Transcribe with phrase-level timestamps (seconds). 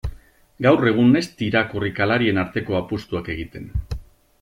[0.65, 3.73] Gaur egun ez dira korrikalarien arteko apustuak egiten.